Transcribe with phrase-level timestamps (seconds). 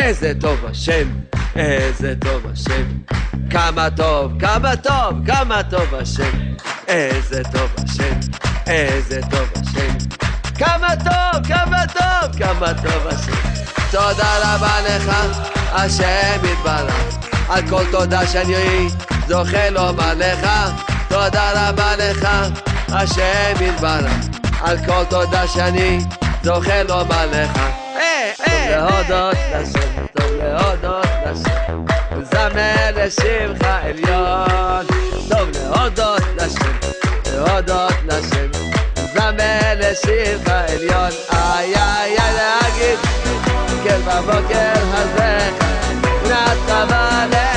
[0.00, 1.08] איזה טוב השם,
[1.56, 2.84] איזה טוב השם,
[3.50, 6.38] כמה טוב, כמה טוב, כמה טוב השם,
[6.88, 8.18] איזה טוב השם,
[8.66, 9.94] איזה טוב השם,
[10.54, 13.32] כמה טוב, כמה טוב, כמה טוב השם.
[13.90, 15.12] תודה רבה לך,
[15.72, 17.16] השם יתברך,
[17.48, 18.88] על כל תודה שאני
[19.28, 20.48] זוכה לומר לך,
[21.08, 22.28] תודה רבה לך,
[22.88, 24.28] השם יתברך,
[24.60, 25.98] על כל תודה שאני
[26.42, 27.60] זוכה לומר לך.
[28.36, 31.84] טוב להודות לשם, טוב להודות לשם,
[32.22, 34.86] זמר לשמך עליון.
[35.28, 36.72] טוב להודות לשם,
[37.32, 38.50] להודות לשם,
[39.14, 41.10] זמר לשמך עליון.
[41.32, 42.98] איי איי איי להגיד,
[43.84, 45.50] כן בבוקר הזה,
[46.24, 47.47] נתת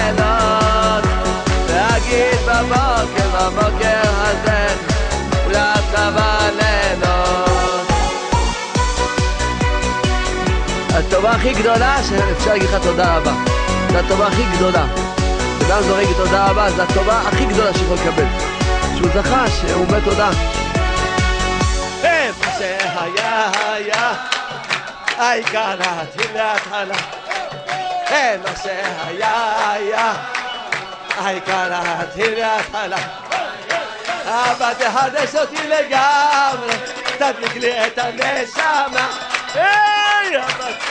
[11.31, 13.31] הטובה הכי גדולה שאפשר להגיד לך תודה רבה.
[13.91, 14.85] זו הטובה הכי גדולה.
[15.67, 18.25] אדם זורק תודה רבה, זו הטובה הכי גדולה שיכול לקבל.
[18.97, 20.29] שהוא זכה, שהוא אומר תודה.
[22.03, 24.13] מה שהיה היה,
[25.17, 26.95] העיקר להתחיל להתחלה.
[28.43, 30.13] מה שהיה היה,
[31.17, 32.97] העיקר להתחיל להתחלה.
[34.25, 36.75] אבא תחדש אותי לגמרי,
[37.17, 39.07] תדליק לי את הנשמה.
[39.53, 40.90] היי, אבא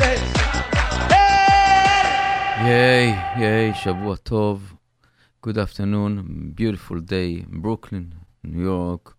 [2.64, 4.74] ייי, ייי, שבוע טוב.
[5.46, 9.16] Good afternoon, beautiful day in Brooklyn, New York.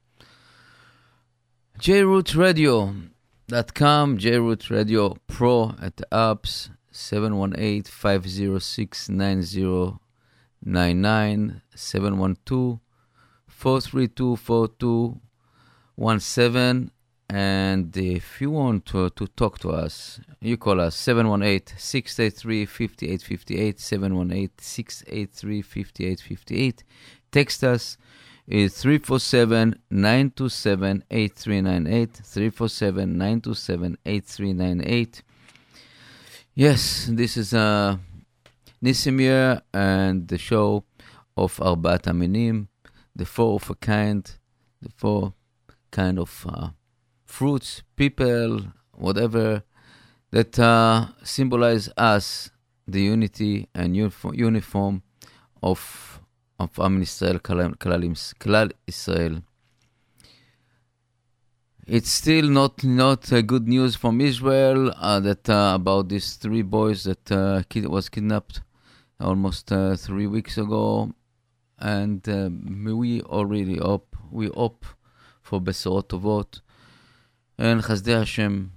[1.79, 12.79] JRootRadio.com, JRoot Radio Pro at the apps 718 506 9099 712
[13.47, 16.91] 432 4217.
[17.32, 23.80] and if you want to, to talk to us, you call us 718 683 5858,
[23.80, 26.84] 718 683 5858.
[27.30, 27.96] Text us
[28.46, 35.22] is 347 927 8398, 347 927 8398.
[36.54, 37.96] Yes, this is uh,
[38.84, 40.84] Nisimir and the show
[41.34, 42.66] of Arbat Aminim,
[43.16, 44.30] the four of a kind,
[44.82, 45.32] the four
[45.90, 46.68] kind of uh,
[47.32, 48.60] fruits, people,
[48.92, 49.62] whatever,
[50.32, 52.50] that uh, symbolize us,
[52.86, 55.02] the unity and uniform,
[55.62, 55.80] of
[56.58, 59.42] of Am Israel, Kalal Israel.
[61.86, 66.62] It's still not not uh, good news from Israel uh, that uh, about these three
[66.62, 68.60] boys that uh, kid was kidnapped
[69.18, 71.12] almost uh, three weeks ago,
[71.78, 72.20] and
[73.02, 74.84] we already hope we hope
[75.46, 76.60] for Besorot Tovot
[77.58, 78.72] and Chasdei Hashem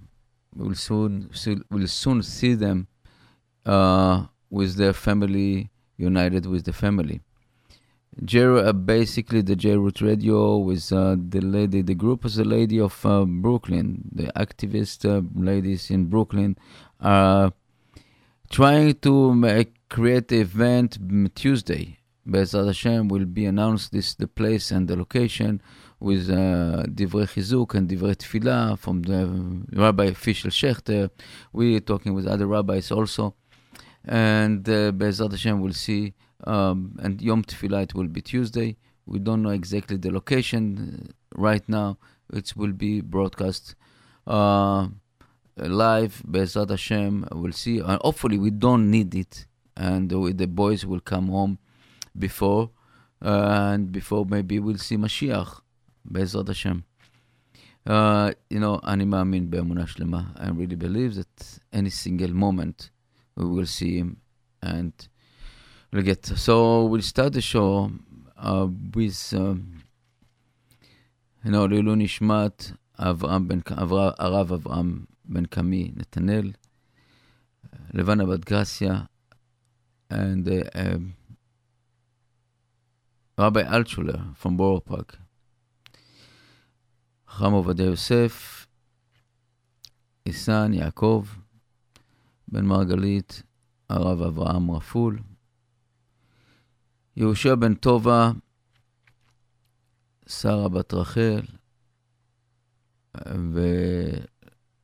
[0.55, 1.29] will soon
[1.69, 2.87] will soon see them
[3.65, 7.21] uh, with their family united with the family.
[8.23, 12.79] Jer- uh, basically, the J-Root Radio with uh, the lady, the group is the lady
[12.79, 16.57] of uh, Brooklyn, the activist uh, ladies in Brooklyn,
[17.01, 17.51] are
[18.49, 20.97] trying to make, create the event
[21.35, 21.99] Tuesday.
[22.25, 25.61] Be'ezrat Hashem will be announced this the place and the location
[25.99, 29.25] with uh, Chizuk and Divrei Tefillah from the
[29.73, 31.09] Rabbi Fischel Schechter.
[31.53, 33.35] We are talking with other rabbis also.
[34.03, 36.13] And uh, Be'ezrat Hashem will see,
[36.43, 38.77] um, and Yom Tefillah it will be Tuesday.
[39.07, 41.97] We don't know exactly the location uh, right now.
[42.31, 43.75] It will be broadcast
[44.27, 44.87] uh,
[45.57, 46.21] live.
[46.29, 47.81] Be'ezrat Hashem, we'll see.
[47.81, 51.57] Uh, hopefully, we don't need it, and the boys will come home
[52.17, 52.69] before,
[53.21, 55.61] and before maybe we'll see Mashiach.
[56.04, 56.78] בעזרת השם.
[57.88, 57.92] Uh,
[58.50, 60.22] you know, אני מאמין באמונה שלמה.
[60.36, 62.90] I really believe that any single moment
[63.36, 64.16] we will see him
[64.62, 65.08] and
[65.92, 66.26] we'll get.
[66.26, 67.90] So we'll start the show
[68.36, 69.82] uh, with, um,
[71.44, 76.52] you know, לעילוי נשמת אברהם בן, אברה, הרב אברהם בן קמי נתנאל,
[77.94, 79.00] לבנה בת גרסיה,
[80.10, 81.14] and uh, um,
[83.38, 85.18] Rabbi Altshuler from Borough Park.
[87.29, 88.67] חכם עובדיה יוסף,
[90.25, 91.25] איסן יעקב,
[92.47, 93.43] בן מרגלית,
[93.89, 95.19] הרב אברהם רפול,
[97.15, 98.31] יהושע בן טובה,
[100.27, 101.41] שרה בת רחל,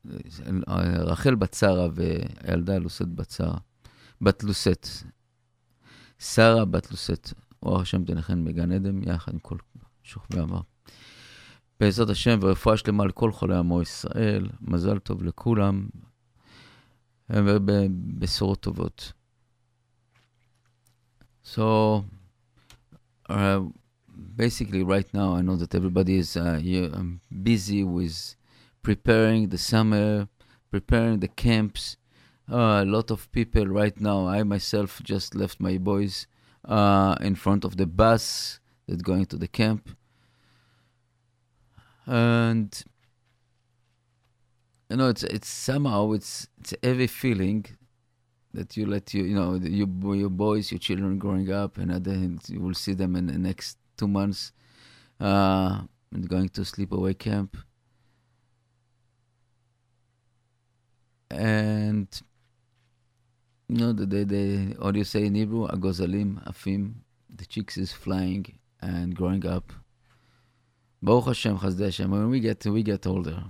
[0.04, 3.58] ורחל בת שרה והילדה לוסת בת שרה,
[4.20, 4.86] בת לוסת.
[6.18, 9.56] שרה בת לוסת, אור השם תנחן בגן עדן, יחד עם כל
[10.02, 10.60] שוכבי עמר.
[11.81, 15.87] בעזרת השם ורפואה שלמה לכל חולי עמו ישראל, מזל טוב לכולם,
[17.29, 19.13] ובשורות טובות.
[21.43, 22.03] So,
[23.29, 23.61] uh,
[24.35, 26.59] basically, right now, I know that everybody is uh,
[26.93, 28.35] um, busy with
[28.81, 30.27] preparing the summer,
[30.69, 31.97] preparing the camps.
[32.51, 34.27] Uh, a lot of people right now.
[34.27, 36.27] I myself just left my boys
[36.65, 39.89] uh, in front of the bus that's going to the camp,
[42.06, 42.84] and
[44.90, 47.64] you know, it's it's somehow it's it's every feeling
[48.52, 52.38] that you let you you know your your boys, your children growing up, and then
[52.48, 54.52] you will see them in the next two months,
[55.20, 55.80] uh,
[56.12, 57.56] and going to sleepaway camp,
[61.30, 62.20] and
[63.68, 65.66] you know the the, they do you say in Hebrew?
[65.68, 66.96] Agozalim, afim,
[67.34, 69.72] the chicks is flying and growing up.
[71.02, 72.10] Baruch Hashem, Chasdei Hashem.
[72.10, 73.42] When we get we get older,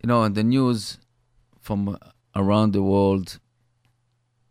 [0.00, 0.98] you know, the news
[1.60, 1.98] from
[2.36, 3.40] around the world,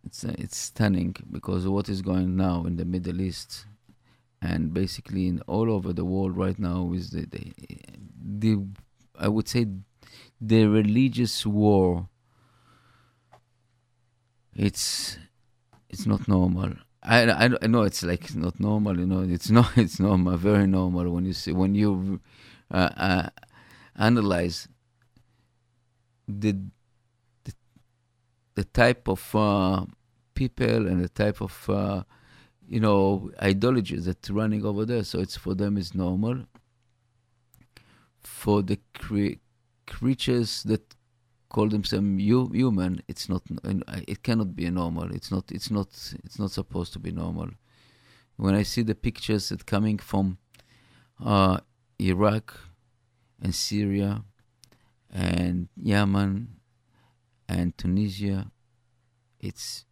[0.04, 3.66] it's uh, it's stunning because what is going now in the Middle East,
[4.42, 7.54] and basically in all over the world right now is the the,
[8.22, 8.68] the
[9.18, 9.68] I would say
[10.42, 12.10] the religious war.
[14.54, 15.18] It's
[15.90, 16.74] it's not normal.
[17.01, 19.22] I, I, I know it's like not normal, you know.
[19.22, 22.19] It's not it's normal, very normal when you see when you
[22.72, 23.30] uh, uh,
[23.96, 24.68] analyze
[26.28, 26.54] the
[27.44, 27.54] the,
[28.56, 29.86] the type of uh,
[30.34, 32.04] people and the type of uh,
[32.68, 35.04] you know ideologies that's running over there.
[35.04, 36.46] So it's for them is normal.
[38.22, 39.40] For the cre-
[39.88, 40.96] creatures that
[41.50, 43.42] call themselves hu- human, it's not.
[44.07, 45.12] It cannot be normal.
[45.13, 45.51] It's not.
[45.51, 45.90] It's not.
[46.24, 47.50] It's not supposed to be normal.
[48.38, 50.38] When I see the pictures that coming from
[51.24, 51.60] uh,
[52.00, 52.57] Iraq
[53.42, 54.24] and Syria
[55.12, 56.60] and Yemen
[57.48, 58.51] and Tunisia.
[59.40, 59.86] It's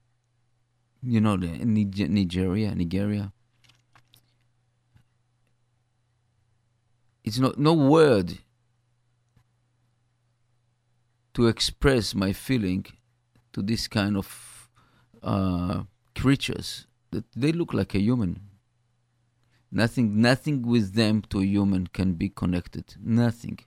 [1.01, 3.33] you know the Nigeria, Nigeria.
[7.23, 8.37] It's not no word
[11.37, 12.83] to express my feeling
[13.53, 14.69] to this kind of
[15.21, 15.83] uh,
[16.15, 18.41] creatures that they look like a human.
[19.71, 22.95] Nothing, nothing with them to a human can be connected.
[22.99, 23.59] Nothing.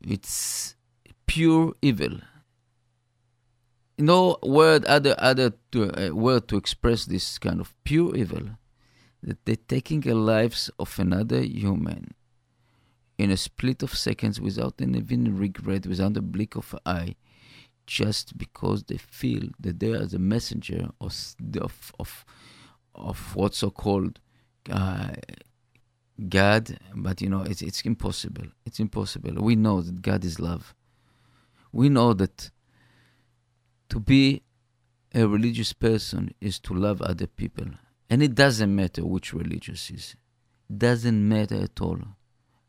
[0.00, 0.76] It's
[1.26, 2.20] pure evil.
[3.98, 8.50] No word other other to, uh, word to express this kind of pure evil.
[9.20, 12.14] That they're taking the lives of another human
[13.18, 17.14] in a split of seconds without any even regret, without a blink of an eye,
[17.86, 21.14] just because they feel that they are the messenger of
[21.60, 22.24] of of,
[22.94, 24.18] of what's so called
[24.70, 25.08] uh,
[26.28, 28.46] God, but you know, it's it's impossible.
[28.64, 29.34] It's impossible.
[29.42, 30.74] We know that God is love.
[31.72, 32.50] We know that
[33.90, 34.42] to be
[35.14, 37.66] a religious person is to love other people,
[38.08, 40.16] and it doesn't matter which religious is.
[40.70, 42.00] It Doesn't matter at all,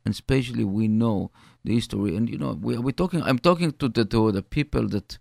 [0.08, 1.32] and especially we know
[1.66, 2.16] the history.
[2.16, 3.22] And you know, we we're talking.
[3.24, 5.18] I'm talking to the to the people that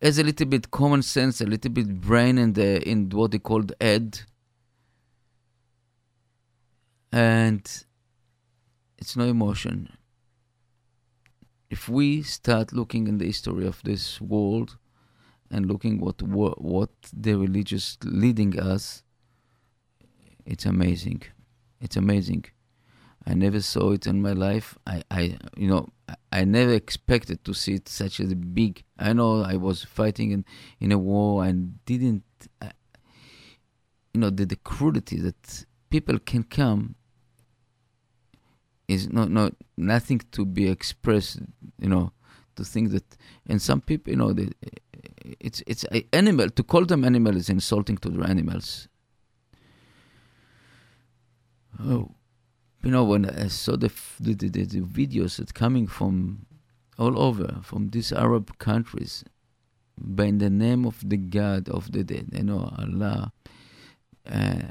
[0.00, 3.38] has a little bit common sense, a little bit brain in the in what they
[3.38, 4.20] called head
[7.12, 7.84] and
[8.96, 9.92] it's no emotion.
[11.68, 14.78] If we start looking in the history of this world
[15.50, 19.02] and looking what, what the religious leading us,
[20.46, 21.22] it's amazing.
[21.82, 22.46] It's amazing.
[23.28, 24.78] I never saw it in my life.
[24.86, 25.22] I, I
[25.56, 25.88] you know,
[26.32, 28.84] I never expected to see it such a big.
[28.98, 30.44] I know I was fighting in,
[30.80, 32.24] in a war and didn't,
[32.62, 32.70] uh,
[34.14, 36.94] you know, the, the cruelty that people can come
[38.88, 41.40] is not not nothing to be expressed
[41.78, 42.10] you know
[42.58, 43.16] to think that,
[43.46, 44.48] and some people, you know, they,
[45.40, 48.88] it's it's animal to call them animal is insulting to the animals.
[51.80, 52.10] Oh,
[52.82, 56.46] you know, when I saw the the, the, the videos that coming from
[56.98, 59.24] all over from these Arab countries,
[59.96, 63.32] by the name of the God of the dead, you know, Allah.
[64.28, 64.68] Uh,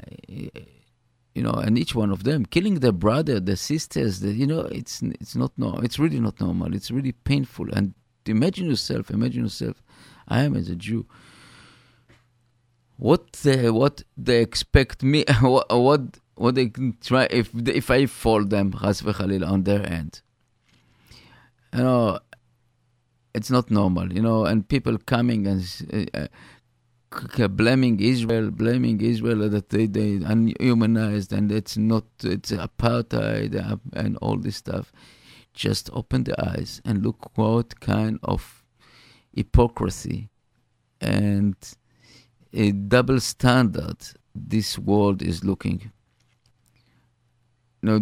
[1.38, 4.20] you know, and each one of them killing their brother, their sisters.
[4.20, 6.74] The, you know, it's it's not no, it's really not normal.
[6.74, 7.66] It's really painful.
[7.72, 7.94] And
[8.26, 9.80] imagine yourself, imagine yourself.
[10.26, 11.06] I am as a Jew.
[12.96, 15.24] What they, what they expect me?
[15.40, 20.22] what what they can try if if I fall them on their end.
[21.74, 22.18] You know,
[23.34, 24.12] it's not normal.
[24.12, 26.10] You know, and people coming and.
[26.14, 26.28] Uh,
[27.48, 34.18] blaming Israel, blaming Israel that they they unhumanized and it's not it's apartheid uh, and
[34.18, 34.92] all this stuff.
[35.54, 38.62] Just open the eyes and look what kind of
[39.34, 40.28] hypocrisy
[41.00, 41.56] and
[42.52, 43.96] a double standard
[44.34, 45.90] this world is looking.
[47.80, 48.00] Know,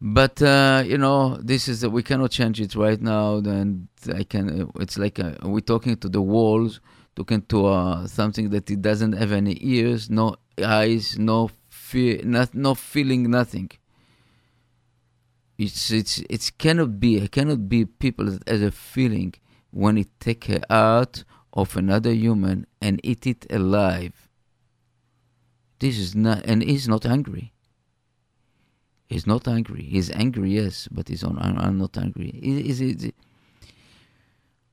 [0.00, 4.70] but uh, you know this is we cannot change it right now and i can
[4.78, 6.80] it's like uh, we're talking to the walls
[7.16, 11.48] talking to uh, something that it doesn't have any ears no eyes no
[11.94, 13.70] fear not, no feeling nothing.
[15.56, 19.34] It's it's it cannot be it cannot be people that has a feeling
[19.70, 24.23] when it take a out of another human and eat it alive
[25.78, 27.54] this is not and he's not angry
[29.08, 29.82] He's not angry.
[29.82, 31.38] He's angry, yes, but he's on.
[31.38, 32.30] I'm, not angry.
[32.30, 33.02] Is it?
[33.04, 33.12] You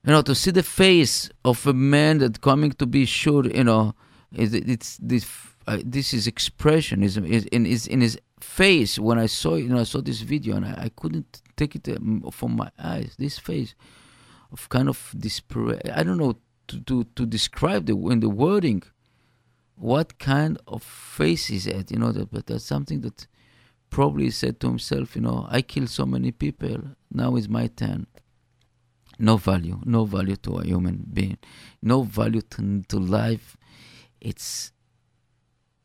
[0.04, 3.94] know, to see the face of a man that coming to be sure, you know,
[4.32, 5.26] it's, it's this.
[5.64, 9.68] Uh, this is expression is, is in his in his face when I saw you
[9.68, 13.14] know I saw this video and I, I couldn't take it um, from my eyes.
[13.16, 13.76] This face
[14.50, 15.80] of kind of despair.
[15.94, 18.82] I don't know to, to, to describe the in the wording
[19.82, 21.90] what kind of face is it.
[21.90, 23.26] You know that, but that's something that
[23.90, 28.06] probably said to himself, you know, I killed so many people, now is my turn.
[29.18, 31.38] No value, no value to a human being,
[31.82, 33.56] no value to, to life.
[34.20, 34.70] It's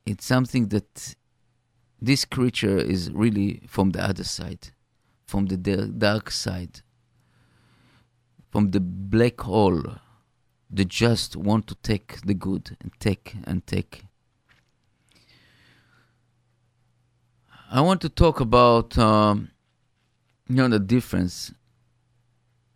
[0.05, 1.15] it's something that
[1.99, 4.69] this creature is really from the other side,
[5.25, 6.81] from the dark side,
[8.51, 9.83] from the black hole.
[10.69, 14.07] They just want to take the good and take and take
[17.69, 19.51] I want to talk about um,
[20.47, 21.51] you know the difference.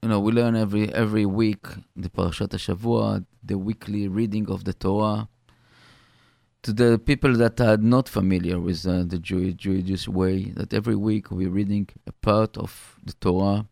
[0.03, 4.73] You know, we learn every every week the Parashat Shavua, the weekly reading of the
[4.73, 5.29] Torah.
[6.63, 10.95] To the people that are not familiar with uh, the Jewish, Jewish way, that every
[10.95, 13.65] week we're reading a part of the Torah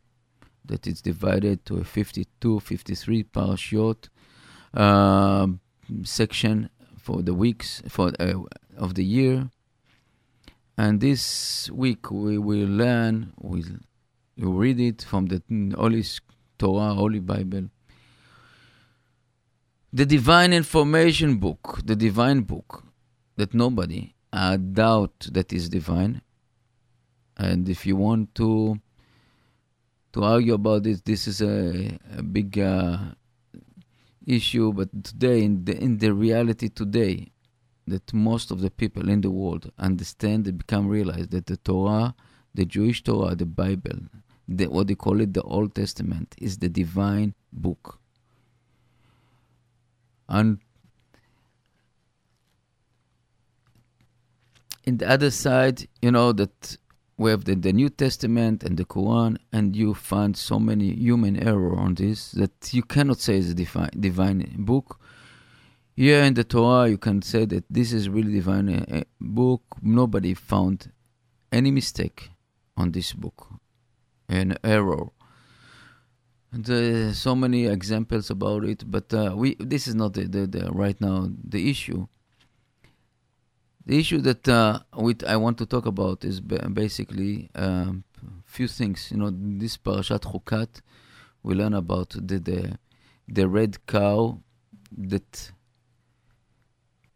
[0.70, 4.10] that is divided to a 52, 53 parashot
[4.74, 5.48] uh,
[6.04, 8.34] section for the weeks for uh,
[8.78, 9.50] of the year
[10.80, 13.66] and this week we will learn, we'll,
[14.38, 15.44] we'll read it from the
[15.76, 16.06] Holy
[16.58, 17.64] Torah, Holy Bible.
[19.92, 22.86] The Divine Information Book, the Divine Book,
[23.36, 26.22] that nobody uh, doubt that is divine.
[27.36, 28.80] And if you want to
[30.14, 32.98] to argue about this, this is a, a big uh,
[34.26, 34.74] issue.
[34.74, 37.32] But today, in the in the reality today,
[37.88, 42.16] that most of the people in the world understand and become realize that the Torah,
[42.54, 44.00] the Jewish Torah, the Bible,
[44.48, 48.00] the, what they call it, the Old Testament, is the divine book.
[50.28, 50.60] And
[54.84, 56.78] in the other side, you know that
[57.20, 61.36] we have the, the New Testament and the Quran, and you find so many human
[61.48, 65.00] error on this that you cannot say it's a divine, divine book
[66.00, 69.62] here in the Torah, you can say that this is really divine uh, book.
[69.82, 70.94] Nobody found
[71.52, 72.30] any mistake
[72.78, 73.50] on this book,
[74.30, 75.10] an error.
[76.54, 80.48] And uh, so many examples about it, but uh, we this is not the, the,
[80.48, 82.08] the, right now the issue.
[83.90, 84.82] The issue that uh,
[85.26, 88.04] I want to talk about is basically a um,
[88.46, 89.10] few things.
[89.10, 90.82] You know, this parashat Chukat,
[91.42, 92.78] we learn about the the,
[93.28, 94.44] the red cow
[94.96, 95.52] that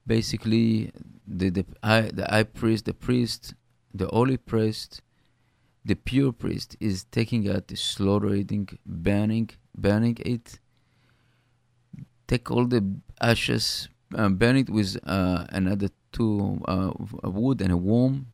[0.08, 0.92] basically
[1.28, 3.54] the the high, the high priest, the priest,
[3.94, 5.04] the holy priest,
[5.86, 10.58] the pure priest is taking out slaughtering, burning, burning it.
[12.26, 12.84] Take all the
[13.22, 16.92] ashes, uh, burn it with uh, another two uh,
[17.24, 18.28] wood and a worm.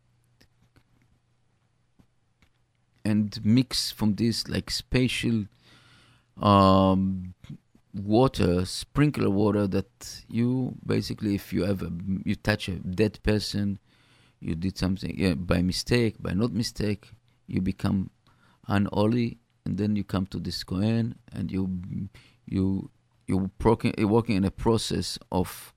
[3.09, 5.45] and mix from this like special
[6.41, 7.33] um,
[7.93, 11.89] water, sprinkler water that you basically, if you ever
[12.23, 13.79] you touch a dead person,
[14.39, 17.11] you did something yeah, by mistake, by not mistake,
[17.47, 18.09] you become
[18.67, 21.69] unholy, and then you come to this Kohen, and you
[22.45, 22.89] you
[23.29, 25.73] you working, you're working in a process of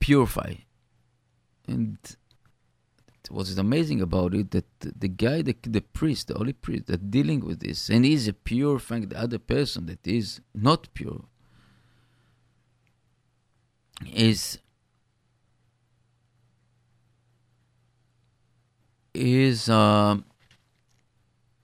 [0.00, 0.54] purify,
[1.68, 1.96] and
[3.30, 7.10] what is amazing about it that the guy, the, the priest, the holy priest, that
[7.10, 11.24] dealing with this, and he's a pure thing, the other person that is not pure,
[14.12, 14.58] is
[19.14, 20.16] is uh,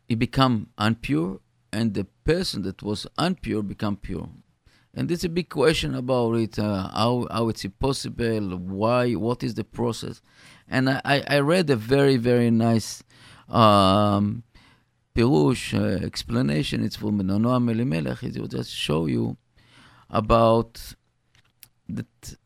[0.08, 1.40] he become unpure,
[1.72, 4.28] and the person that was unpure become pure.
[4.94, 9.54] And there's a big question about it, uh, how how it's possible, why, what is
[9.54, 10.22] the process,
[10.68, 13.02] and I, I read a very very nice
[13.48, 14.44] um,
[15.14, 16.84] pirush uh, explanation.
[16.84, 18.22] It's from Noam Elimelech.
[18.22, 19.36] It will just show you
[20.10, 20.94] about
[21.88, 22.36] that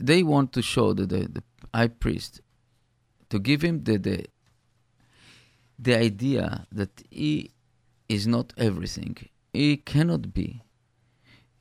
[0.00, 1.42] they want to show that the, the
[1.74, 2.40] high priest
[3.30, 4.24] to give him the, the
[5.78, 7.53] the idea that he
[8.08, 9.16] is not everything.
[9.52, 10.64] He cannot be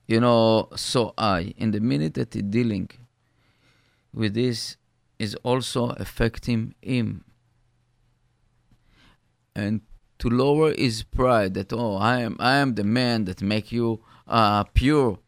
[0.07, 2.89] you know, so I, in the minute that he's dealing
[4.13, 4.77] with this,
[5.17, 7.23] is also affecting him.
[9.55, 9.81] And
[10.19, 14.01] to lower his pride that oh I am I am the man that make you
[14.27, 15.19] uh, pure.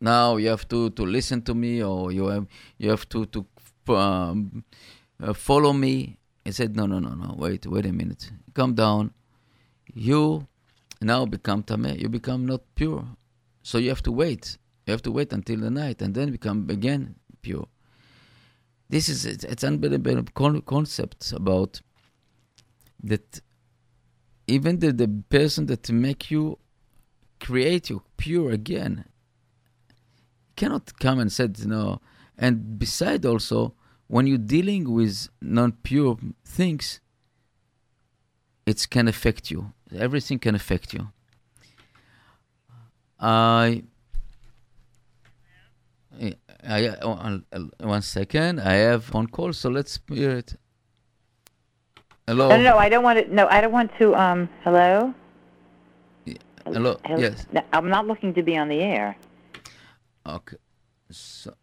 [0.00, 2.46] Now you have to, to listen to me or you have
[2.78, 3.46] you have to to
[3.94, 4.64] um,
[5.22, 6.18] uh, follow me.
[6.44, 9.12] He said no no no no wait wait a minute calm down.
[9.94, 10.46] You
[11.00, 12.00] now become tameh.
[12.00, 13.04] You become not pure.
[13.62, 14.58] So you have to wait.
[14.86, 17.66] You have to wait until the night and then become again pure.
[18.88, 21.80] This is it's, it's unbelievable con- concepts about
[23.02, 23.40] that.
[24.46, 26.58] Even the, the person that make you
[27.40, 29.04] create you pure again
[30.54, 32.00] cannot come and said know.
[32.38, 33.74] And beside also,
[34.06, 37.00] when you're dealing with non-pure things,
[38.66, 39.72] it can affect you.
[39.96, 41.08] Everything can affect you.
[43.18, 43.82] I,
[46.66, 47.38] I, uh,
[47.78, 48.60] one second.
[48.60, 50.56] I have phone call, so let's hear it.
[52.26, 52.48] Hello.
[52.48, 53.32] No, no, no, I don't want to.
[53.32, 54.14] No, I don't want to.
[54.16, 55.14] Um, hello.
[56.64, 56.98] Hello.
[57.04, 57.20] hello?
[57.20, 57.46] Yes.
[57.52, 59.16] No, I'm not looking to be on the air.
[60.26, 60.56] Okay.
[61.10, 61.54] So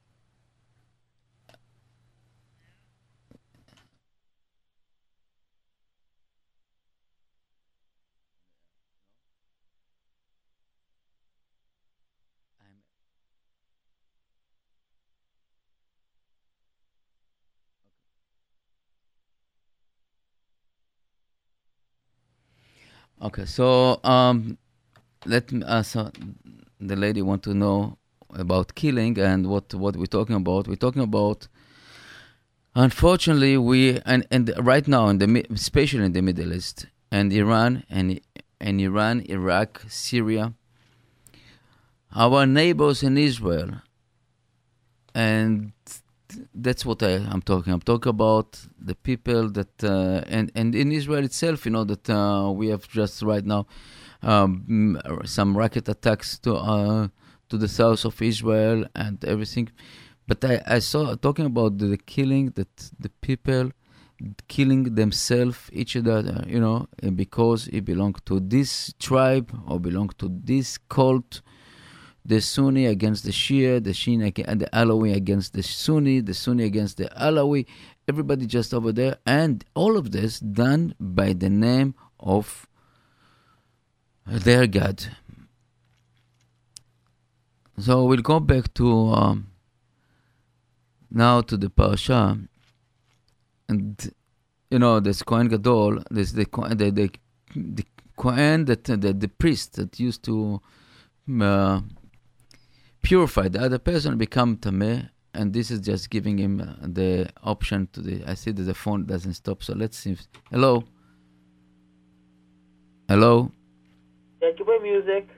[23.21, 24.57] Okay, so um,
[25.25, 25.63] let me.
[25.65, 25.83] Uh,
[26.79, 27.97] the lady want to know
[28.33, 30.67] about killing and what what we're talking about.
[30.67, 31.47] We're talking about.
[32.75, 37.83] Unfortunately, we and and right now in the especially in the Middle East and Iran
[37.89, 38.19] and
[38.59, 40.53] and Iran, Iraq, Syria,
[42.15, 43.81] our neighbors in Israel,
[45.13, 45.73] and
[46.53, 47.73] that's what I, am talking.
[47.73, 52.09] I'm talking about the people that uh, and and in Israel itself, you know that
[52.09, 53.65] uh, we have just right now
[54.21, 57.07] um, some rocket attacks to uh,
[57.49, 59.69] to the south of Israel and everything.
[60.27, 63.71] But I, I saw talking about the, the killing that the people
[64.47, 70.29] killing themselves each other, you know, because it belonged to this tribe or belonged to
[70.29, 71.41] this cult
[72.25, 76.63] the Sunni against the Shia, the Shia and the Alawi against the Sunni, the Sunni
[76.63, 77.65] against the Alawi,
[78.07, 82.67] everybody just over there, and all of this done by the name of
[84.25, 85.05] their God.
[87.77, 89.47] So we'll go back to um,
[91.11, 92.37] now to the parasha,
[93.67, 94.13] and
[94.69, 97.11] you know this Kohen Gadol, this the the the,
[97.55, 100.61] the Kohen that the, the priest that used to.
[101.41, 101.81] Uh,
[103.03, 107.87] purify the other person, become tameh, and this is just giving him uh, the option
[107.93, 108.23] to the.
[108.25, 110.13] I see that the phone doesn't stop, so let's see.
[110.13, 110.83] If, hello.
[113.07, 113.51] Hello.
[114.41, 115.29] Yeah, you play music.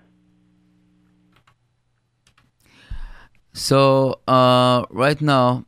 [3.54, 5.65] So uh, right now,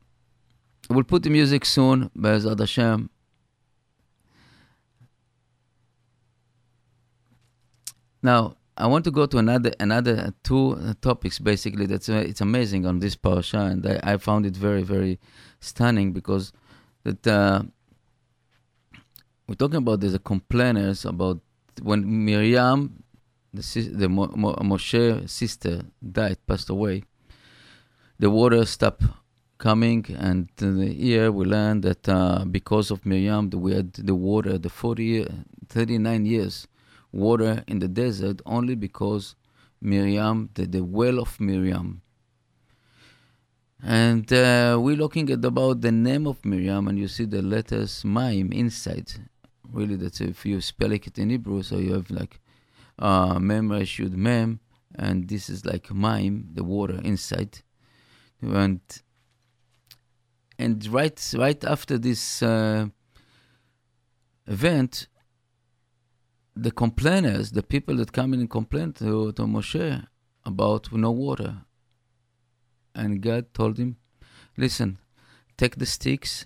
[0.89, 3.09] we'll put the music soon, Be'ezrat Hashem.
[8.21, 11.87] Now, I want to go to another another two topics basically.
[11.87, 15.19] That's uh, it's amazing on this parasha, and I, I, found it very very
[15.59, 16.53] stunning because
[17.03, 17.63] that uh,
[19.47, 21.39] we're talking about there's a complainers about
[21.81, 23.03] when Miriam,
[23.51, 23.63] the,
[23.93, 27.03] the Mo- Mo- Moshe sister, died, passed away.
[28.19, 29.03] The water stopped
[29.57, 34.69] coming, and here we learned that uh, because of Miriam, we had the water, the
[34.69, 35.25] 40,
[35.67, 36.67] 39 years
[37.17, 39.35] water in the desert, only because
[39.81, 42.01] Miriam, the, the well of Miriam.
[43.83, 48.05] And uh, we're looking at about the name of Miriam, and you see the letters
[48.05, 49.11] Maim inside.
[49.71, 52.39] Really, that's if you spell it in Hebrew, so you have like
[52.99, 54.59] uh, Mem Reshud Mem,
[54.95, 57.59] and this is like Maim, the water inside.
[58.41, 58.79] And
[60.57, 62.87] and right right after this uh,
[64.47, 65.07] event,
[66.59, 70.07] the complainers, the people that come in and complain to, to Moshe
[70.45, 71.57] about no water.
[72.95, 73.97] And God told him,
[74.57, 74.97] listen,
[75.57, 76.45] take the sticks,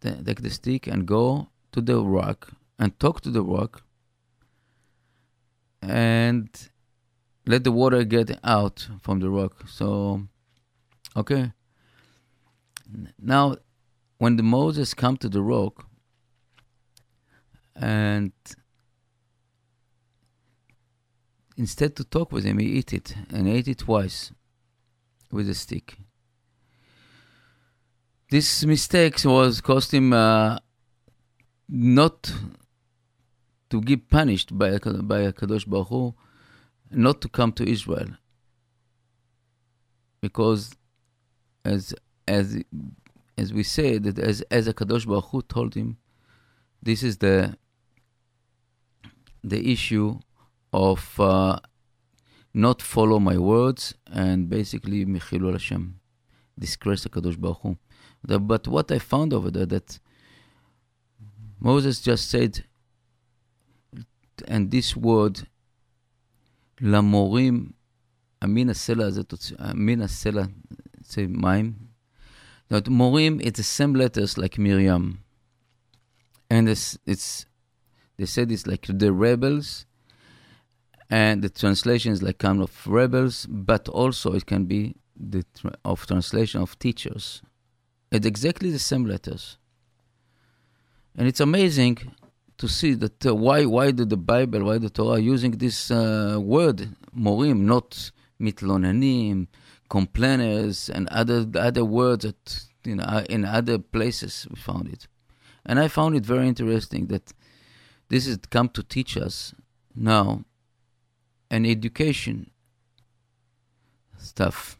[0.00, 3.82] take the stick and go to the rock and talk to the rock
[5.82, 6.48] and
[7.46, 9.64] let the water get out from the rock.
[9.68, 10.22] So,
[11.16, 11.52] okay.
[13.18, 13.56] Now,
[14.18, 15.86] when the Moses come to the rock
[17.74, 18.32] and
[21.56, 24.32] instead to talk with him, he eat it and ate it twice
[25.30, 25.98] with a stick.
[28.30, 30.58] This mistake was cost him uh,
[31.68, 32.32] not
[33.70, 36.14] to get punished by by a Kadosh Baruch Hu,
[36.90, 38.08] not to come to Israel,
[40.20, 40.74] because
[41.64, 41.94] as
[42.26, 42.62] as
[43.38, 45.98] as we say that as as a Kadosh Baruch Hu told him,
[46.82, 47.56] this is the
[49.44, 50.18] the issue
[50.75, 51.59] of uh,
[52.53, 55.99] not follow my words and basically Michilul Hashem,
[56.57, 57.77] disgrace the Kadosh Baruch Hu.
[58.23, 59.99] The, but what I found over there that
[61.59, 62.63] Moses just said,
[64.47, 65.47] and this word,
[66.81, 67.71] למורים,
[68.41, 69.21] המין הסלע הזה,
[69.59, 70.43] המין הסלע,
[71.03, 71.73] say מים.
[72.69, 75.23] That morim, it's the same letters like Miriam.
[76.49, 77.45] And it's, it's
[78.17, 79.85] they said it's like the rebels,
[81.10, 85.74] and the translation is like kind of rebels, but also it can be the tra-
[85.84, 87.42] of translation of teachers.
[88.10, 89.58] It's exactly the same letters,
[91.16, 91.98] and it's amazing
[92.58, 96.38] to see that uh, why why did the Bible, why the Torah using this uh,
[96.40, 99.46] word morim, not mitlonanim,
[99.88, 105.06] complainers, and other other words that you know in other places we found it,
[105.64, 107.32] and I found it very interesting that
[108.08, 109.54] this is come to teach us
[109.94, 110.44] now
[111.50, 112.50] an education
[114.18, 114.76] stuff.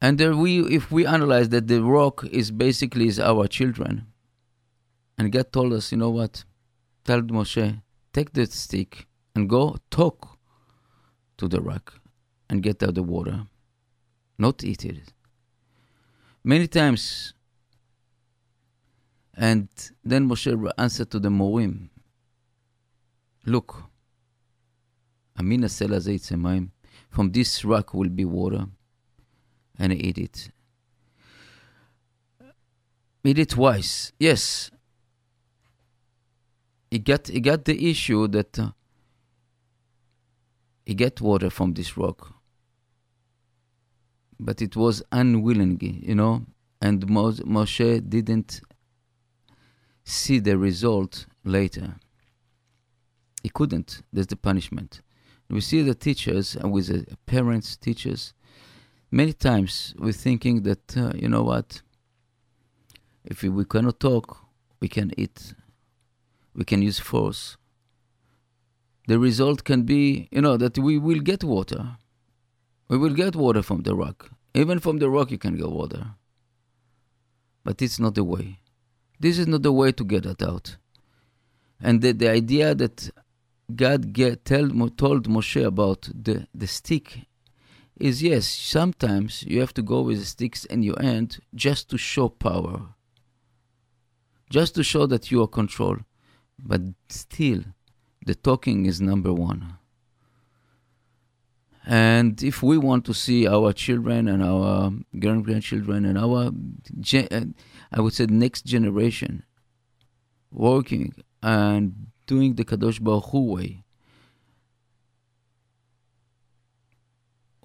[0.00, 4.06] And we, if we analyze that the rock is basically is our children,
[5.18, 6.44] and God told us, you know what?
[7.04, 10.38] Tell Moshe, take the stick and go talk
[11.38, 11.94] to the rock
[12.48, 13.46] and get out the water,
[14.38, 15.12] not eat it.
[16.44, 17.34] Many times,
[19.34, 19.68] and
[20.04, 21.88] then Moshe answered to the Morim,
[23.48, 23.84] look,
[25.38, 25.98] Amin Asela
[26.36, 26.70] Mayim,
[27.10, 28.66] from this rock will be water,
[29.78, 30.50] and eat it.
[33.24, 34.12] Eat it twice.
[34.18, 34.70] Yes,
[36.90, 38.70] he got he got the issue that uh,
[40.86, 42.34] he get water from this rock,
[44.40, 46.46] but it was unwillingly, you know,
[46.80, 48.60] and Moshe didn't
[50.04, 51.96] see the result later.
[53.42, 54.02] He couldn't.
[54.12, 55.00] That's the punishment.
[55.48, 58.34] We see the teachers and with the parents, teachers.
[59.10, 61.82] Many times we're thinking that uh, you know what.
[63.24, 64.38] If we, we cannot talk,
[64.80, 65.54] we can eat
[66.58, 67.56] we can use force.
[69.06, 71.96] The result can be, you know, that we will get water.
[72.88, 74.30] We will get water from the rock.
[74.54, 76.14] Even from the rock, you can get water.
[77.64, 78.58] But it's not the way.
[79.20, 80.76] This is not the way to get that out.
[81.80, 83.10] And the, the idea that
[83.74, 87.26] God get, tell, told Moshe about the, the stick
[87.98, 91.98] is yes, sometimes you have to go with the sticks in your hand just to
[91.98, 92.94] show power,
[94.48, 95.98] just to show that you are control.
[96.58, 97.62] But still,
[98.24, 99.74] the talking is number one.
[101.84, 106.52] And if we want to see our children and our grand grandchildren and our,
[107.32, 107.40] uh,
[107.92, 109.44] I would say, next generation
[110.50, 113.82] working and doing the Kadosh Baruch Hu way,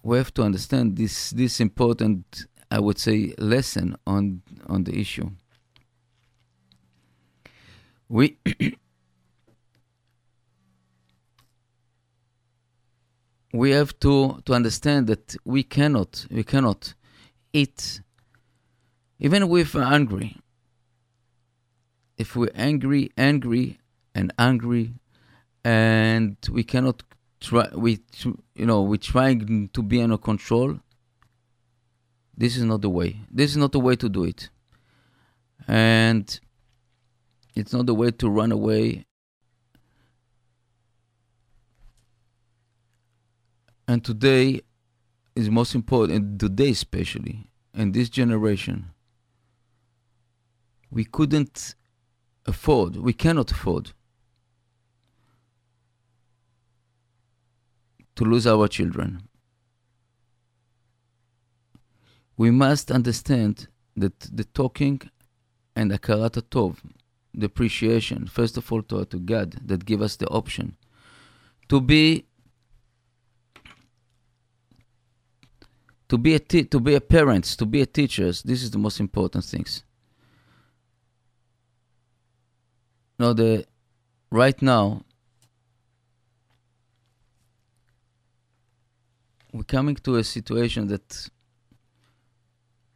[0.02, 5.30] we have to understand this this important, I would say, lesson on on the issue.
[8.14, 8.38] we
[13.54, 16.94] we have to to understand that we cannot we cannot
[17.54, 18.02] eat
[19.20, 20.38] even if we're angry
[22.18, 23.80] if we're angry angry
[24.16, 24.94] and angry
[25.64, 27.04] and we cannot
[27.40, 28.00] try we
[28.56, 30.80] you know we're trying to be under control.
[32.36, 33.18] This is not the way.
[33.30, 34.50] This is not the way to do it.
[35.68, 36.40] And
[37.56, 39.06] it's not the way to run away.
[43.88, 44.62] And today
[45.36, 48.92] is most important today especially in this generation
[50.92, 51.76] we couldn't
[52.46, 53.92] afford we cannot afford
[58.16, 59.28] to lose our children
[62.38, 65.02] we must understand that the talking
[65.76, 66.78] and akarat tov
[67.34, 70.76] the appreciation first of all to, to god that give us the option
[71.70, 72.26] to be
[76.14, 79.00] to be a to be a parents, to be a teachers, this is the most
[79.00, 79.84] important things.
[83.18, 83.66] Now the
[84.30, 85.02] right now
[89.54, 91.30] we're coming to a situation that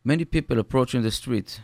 [0.03, 1.61] many people approaching the street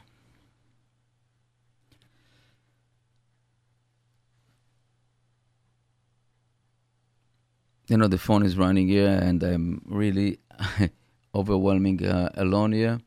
[7.88, 10.40] you know the phone is running here and i'm really
[11.36, 13.00] overwhelming uh, alone here.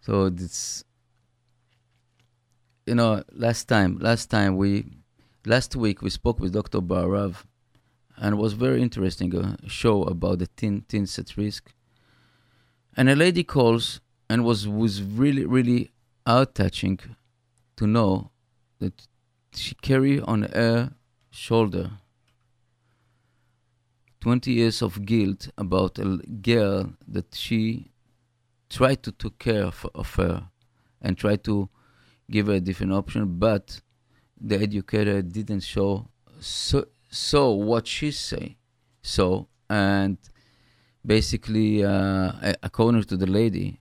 [0.00, 0.84] So it's
[2.86, 4.84] you know last time last time we
[5.44, 6.80] last week we spoke with Dr.
[6.80, 7.44] Barav
[8.16, 11.72] and was very interesting uh, show about the teen teens at risk.
[12.96, 15.90] And a lady calls and was was really really
[16.26, 16.98] out touching
[17.76, 18.30] to know
[18.78, 19.06] that
[19.52, 20.92] she carry on her
[21.30, 21.90] shoulder
[24.20, 27.92] 20 years of guilt about a girl that she
[28.68, 30.48] tried to take care of, of her
[31.00, 31.68] and tried to
[32.30, 33.80] give her a different option, but
[34.40, 36.08] the educator didn't show
[36.40, 38.56] so, so what she say.
[39.02, 40.18] So, and
[41.04, 43.80] basically, uh, according to the lady,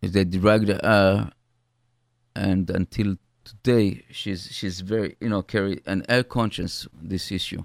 [0.00, 1.30] they dragged her,
[2.34, 7.64] and until today, she's she's very you know carry an air conscience this issue.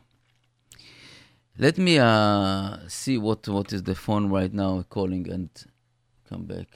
[1.57, 5.49] Let me uh, see what what is the phone right now calling and
[6.29, 6.67] come back.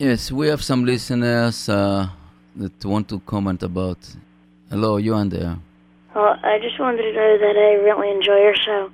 [0.00, 2.08] Yes, we have some listeners uh,
[2.54, 3.98] that want to comment about.
[4.70, 5.58] Hello, you on there?
[6.14, 8.92] Well, I just wanted to know that I really enjoy your show.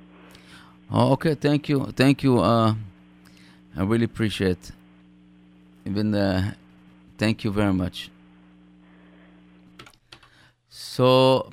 [0.89, 1.35] Oh, okay.
[1.35, 1.85] Thank you.
[1.95, 2.39] Thank you.
[2.39, 2.73] Uh,
[3.77, 4.71] I really appreciate.
[5.85, 6.55] Even uh,
[7.19, 8.09] thank you very much.
[10.69, 11.51] So,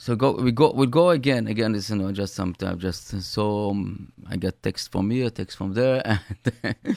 [0.00, 0.32] so go.
[0.32, 0.72] We go.
[0.72, 1.46] We go again.
[1.46, 5.58] Again, this you know just sometimes just so um, I get text from here, text
[5.58, 6.00] from there,
[6.62, 6.96] and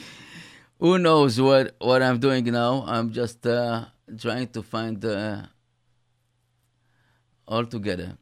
[0.80, 2.82] who knows what what I'm doing now?
[2.86, 3.84] I'm just uh,
[4.18, 5.42] trying to find uh,
[7.46, 8.16] all together.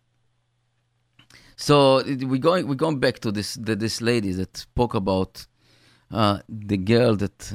[1.54, 5.46] So we going we going back to this the, this lady that spoke about
[6.10, 7.52] uh, the girl that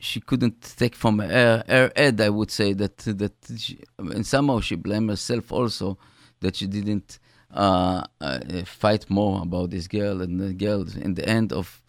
[0.00, 2.20] she couldn't take from her, her head.
[2.20, 5.96] I would say that that she, and somehow she blamed herself also
[6.44, 7.18] that she didn't
[7.52, 11.82] uh, uh, fight more about this girl and the girl in the end of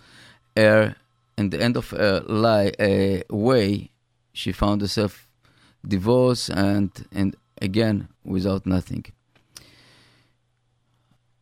[0.56, 0.96] her
[1.38, 3.90] in the end of her lie uh, way
[4.34, 5.28] she found herself
[5.88, 9.06] divorced and and again without nothing.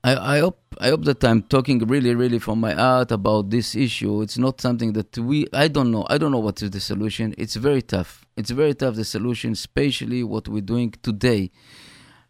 [0.03, 3.75] I, I hope I hope that I'm talking really, really from my heart about this
[3.75, 4.21] issue.
[4.21, 6.05] It's not something that we I don't know.
[6.09, 7.33] I don't know what is the solution.
[7.37, 8.25] It's very tough.
[8.35, 11.51] It's very tough the solution, especially what we're doing today.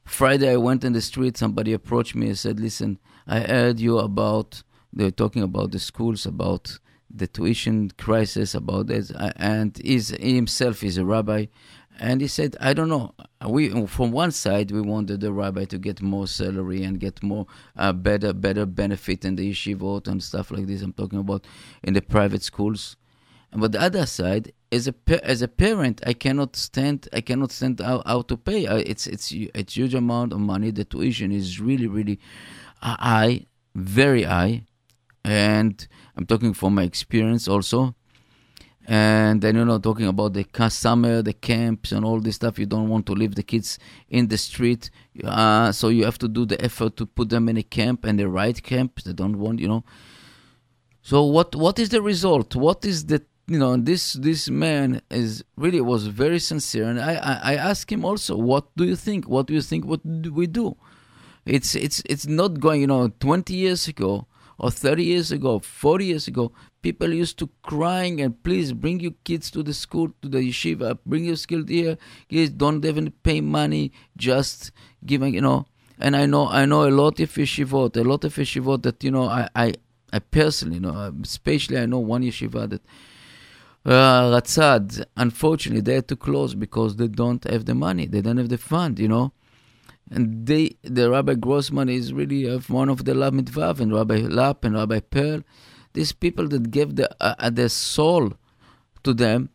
[0.06, 4.00] Friday I went in the street, somebody approached me and said, Listen, I heard you
[4.00, 6.78] about they're talking about the schools, about
[7.10, 11.46] the tuition crisis, about this and he's, he himself is a rabbi
[12.00, 13.14] and he said, I don't know.
[13.48, 17.46] We from one side we wanted the rabbi to get more salary and get more
[17.76, 20.82] uh, better better benefit in the yeshivot and stuff like this.
[20.82, 21.46] I'm talking about
[21.84, 22.98] in the private schools,
[23.52, 27.08] But the other side, as a as a parent, I cannot stand.
[27.14, 28.66] I cannot stand how, how to pay.
[28.66, 30.72] It's it's it's huge amount of money.
[30.72, 32.20] The tuition is really really
[32.82, 34.64] high, very high,
[35.24, 37.96] and I'm talking from my experience also.
[38.86, 42.60] And then you know, talking about the summer, the camps, and all this stuff.
[42.60, 44.90] You don't want to leave the kids in the street,
[45.24, 48.20] uh, so you have to do the effort to put them in a camp and
[48.20, 49.02] the right camp.
[49.04, 49.84] They don't want, you know.
[51.02, 52.56] So what what is the result?
[52.56, 57.16] What is the you know this this man is really was very sincere, and I
[57.16, 59.28] I, I asked him also, what do you think?
[59.28, 59.86] What do you think?
[59.86, 60.76] What do we do?
[61.46, 62.82] It's it's it's not going.
[62.82, 64.28] You know, twenty years ago
[64.58, 69.14] or thirty years ago, forty years ago, people used to crying and please bring your
[69.26, 71.98] kids to the school to the yeshiva, bring your kids here.
[72.30, 74.72] Kids don't even pay money, just
[75.06, 75.66] giving you know.
[76.00, 79.12] And I know I know a lot of yeshivot, a lot of yeshivot that you
[79.12, 79.74] know I I,
[80.14, 82.82] I personally you know, especially I know one yeshiva that
[83.86, 88.06] uh, Ratzad, unfortunately, they had to close because they don't have the money.
[88.06, 89.34] They don't have the fund, you know.
[90.10, 94.18] And they, the Rabbi Grossman is really uh, one of the Lav Mitvav and Rabbi
[94.22, 95.42] Lap and Rabbi Pearl.
[95.94, 98.34] These people that gave the, uh, uh, their soul
[99.04, 99.50] to them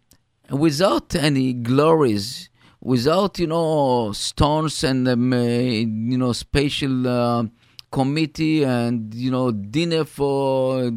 [0.50, 7.44] without any glories, without, you know, stones and, um, uh, you know, special uh,
[7.90, 10.90] committee and you know dinner for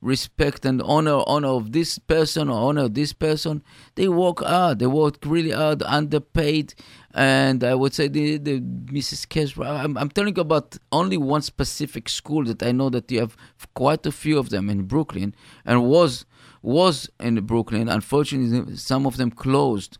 [0.00, 3.62] respect and honor honor of this person or honor of this person.
[3.96, 4.78] They work hard.
[4.78, 6.74] They work really hard underpaid.
[7.14, 11.42] And i would say the, the mrs kesra I'm, I'm telling you about only one
[11.42, 13.36] specific school that i know that you have
[13.74, 15.34] quite a few of them in brooklyn
[15.66, 16.24] and was
[16.62, 17.90] was in brooklyn.
[17.90, 19.98] Unfortunately some of them closed.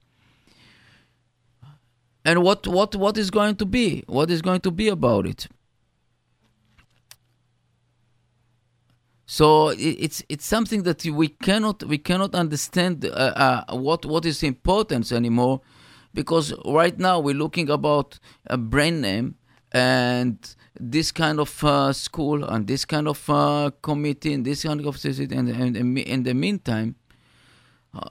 [2.25, 4.05] And what what what is going to be?
[4.07, 5.49] What is going to be about it
[9.39, 14.43] So it's it's something that we cannot we cannot understand uh, uh, what what is
[14.43, 15.63] importance anymore,
[16.13, 19.37] because right now we're looking about a brand name
[19.73, 20.37] and
[20.79, 24.99] this kind of uh, school and this kind of uh, committee and this kind of
[24.99, 26.97] society and, and, and in the meantime.
[27.95, 28.11] Uh,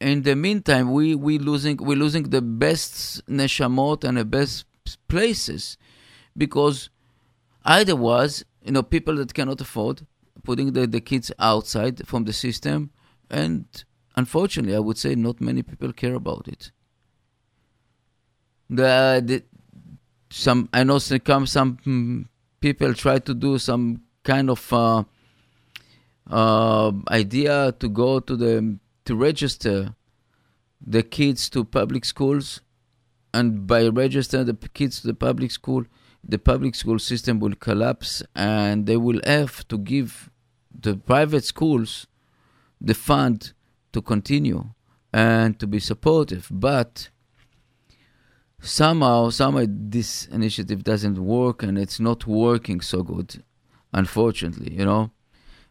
[0.00, 4.64] in the meantime, we we losing we losing the best neshamot and the best
[5.06, 5.76] places,
[6.34, 6.88] because
[7.64, 10.06] either was you know, people that cannot afford
[10.42, 12.90] putting the, the kids outside from the system.
[13.30, 13.66] And
[14.16, 16.72] unfortunately, I would say not many people care about it.
[18.70, 19.42] The, the
[20.30, 22.28] some I know some some
[22.60, 25.04] people try to do some kind of uh,
[26.28, 29.94] uh, idea to go to the to register
[30.84, 32.62] the kids to public schools,
[33.34, 35.84] and by register the kids to the public school,
[36.26, 40.30] the public school system will collapse and they will have to give
[40.78, 42.06] the private schools
[42.80, 43.52] the fund
[43.92, 44.64] to continue
[45.12, 46.48] and to be supportive.
[46.50, 47.08] But
[48.60, 53.42] somehow, somehow this initiative doesn't work and it's not working so good,
[53.92, 55.10] unfortunately, you know.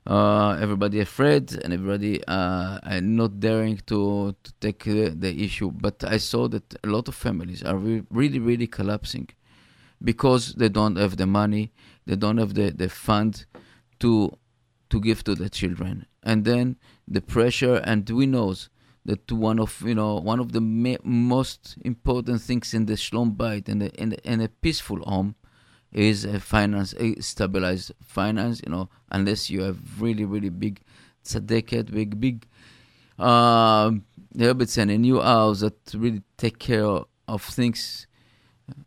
[0.05, 5.71] Uh, everybody afraid and everybody uh, not daring to, to take the, issue.
[5.71, 9.29] But I saw that a lot of families are re- really, really collapsing
[10.03, 11.71] because they don't have the money,
[12.05, 13.45] they don't have the, the fund
[13.99, 14.37] to
[14.89, 16.05] to give to the children.
[16.21, 18.69] And then the pressure, and we knows
[19.05, 23.33] that one of you know one of the ma- most important things in the shalom
[23.33, 25.35] bayit and in, in, in, a peaceful home
[25.91, 28.61] is a finance, a stabilized finance.
[28.65, 30.81] You know, unless you have really really big
[31.25, 32.47] tzedeket, big big
[33.19, 33.91] uh,
[34.35, 38.07] and a new house that really take care of things,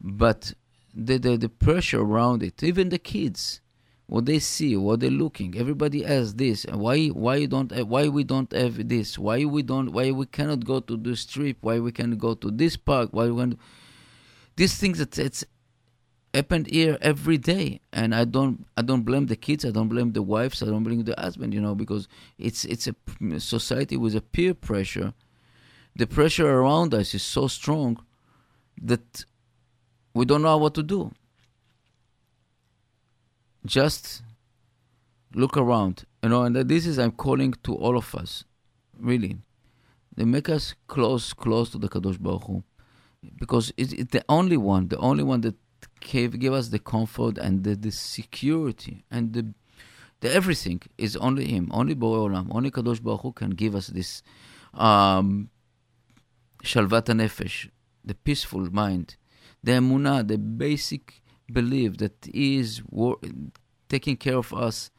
[0.00, 0.54] but
[0.96, 3.60] the, the, the pressure around it, even the kids,
[4.06, 5.56] what they see, what they're looking.
[5.56, 6.64] Everybody has this.
[6.64, 9.18] Why why don't uh, why we don't have this?
[9.18, 11.58] Why we don't why we cannot go to this trip?
[11.60, 13.10] Why we can go to this park?
[13.12, 13.56] Why we
[14.54, 15.44] these things that it's
[16.32, 20.12] happened here every day and i don't i don't blame the kids i don't blame
[20.12, 22.94] the wives i don't blame the husband you know because it's it's a
[23.40, 25.14] society with a peer pressure
[25.94, 28.04] the pressure around us is so strong
[28.82, 29.24] that
[30.16, 31.12] we don't know what to do.
[33.66, 34.22] Just
[35.34, 38.44] look around, you know, and this is I'm calling to all of us,
[38.98, 39.36] really.
[40.16, 42.64] They make us close, close to the Kadosh Baruch Hu,
[43.38, 45.56] because it's, the only one, the only one that
[46.00, 49.52] gave, give us the comfort and the, the security and the,
[50.20, 53.88] the everything is only Him, only Borei Olam, only Kadosh Baruch Hu can give us
[53.88, 54.22] this
[54.72, 55.50] um,
[56.62, 57.68] shalvat nefesh,
[58.02, 59.16] the peaceful mind
[59.62, 63.18] the emunah, the basic belief that He is wor-
[63.88, 64.90] taking care of us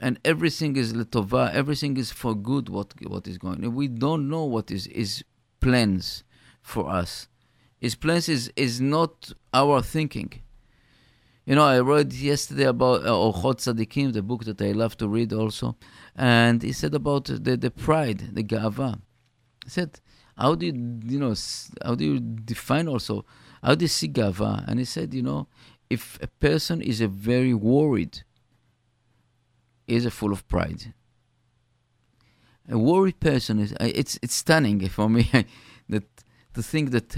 [0.00, 2.68] and everything is letova, everything is for good.
[2.68, 3.64] What what is going?
[3.64, 3.74] on.
[3.74, 5.22] We don't know what is his
[5.60, 6.24] plans
[6.62, 7.28] for us.
[7.78, 10.32] His plans is is not our thinking.
[11.44, 15.08] You know, I read yesterday about uh, Orchot Tzadikim, the book that I love to
[15.08, 15.76] read also,
[16.14, 19.00] and he said about the, the pride, the gava.
[19.64, 20.00] He said,
[20.36, 21.34] how do you, you know,
[21.84, 23.24] how do you define also,
[23.62, 24.64] how you see gava?
[24.66, 25.46] And he said, you know,
[25.88, 28.22] if a person is a very worried,
[29.86, 30.94] is a full of pride.
[32.68, 35.30] A worried person is, I- it's, it's stunning for me
[35.88, 36.04] that
[36.54, 37.16] to think that